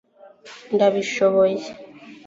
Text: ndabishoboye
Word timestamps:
ndabishoboye 0.73 1.65